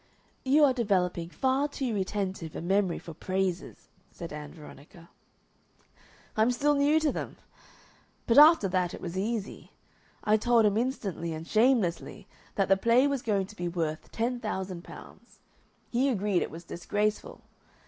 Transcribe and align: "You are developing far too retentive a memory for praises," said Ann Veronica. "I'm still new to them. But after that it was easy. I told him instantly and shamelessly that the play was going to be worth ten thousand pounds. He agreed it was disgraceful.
"You 0.43 0.63
are 0.63 0.73
developing 0.73 1.29
far 1.29 1.67
too 1.67 1.93
retentive 1.93 2.55
a 2.55 2.61
memory 2.63 2.97
for 2.97 3.13
praises," 3.13 3.87
said 4.09 4.33
Ann 4.33 4.51
Veronica. 4.51 5.11
"I'm 6.35 6.49
still 6.49 6.73
new 6.73 6.99
to 6.99 7.11
them. 7.11 7.35
But 8.25 8.39
after 8.39 8.67
that 8.67 8.95
it 8.95 8.99
was 9.01 9.15
easy. 9.15 9.73
I 10.23 10.37
told 10.37 10.65
him 10.65 10.75
instantly 10.75 11.33
and 11.33 11.45
shamelessly 11.47 12.27
that 12.55 12.67
the 12.67 12.77
play 12.77 13.05
was 13.05 13.21
going 13.21 13.45
to 13.45 13.55
be 13.55 13.67
worth 13.67 14.11
ten 14.11 14.39
thousand 14.39 14.83
pounds. 14.83 15.39
He 15.91 16.09
agreed 16.09 16.41
it 16.41 16.49
was 16.49 16.63
disgraceful. 16.63 17.41